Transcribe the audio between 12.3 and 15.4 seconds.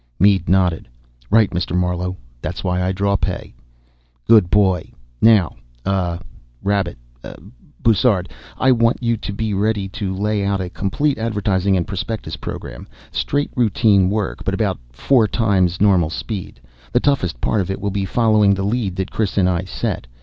program. Straight routine work, but about four